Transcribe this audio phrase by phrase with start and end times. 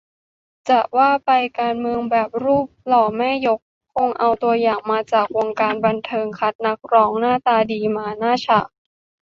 [0.69, 3.59] จะว่าไป การเมืองแบบรูปหล่อแม่ยก
[3.95, 8.67] คงเอาตัวอย่างมาจากวงการบันเทิง คัดนักร้องหน้าตาดีมาหน้าฉาก